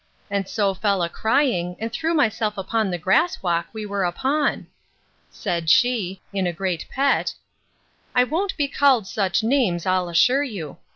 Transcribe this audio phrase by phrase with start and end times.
[0.31, 5.69] And so fell a crying, and threw myself upon the grass walk we were upon.—Said
[5.69, 7.35] she, in a great pet,
[8.15, 10.77] I won't be called such names, I'll assure you.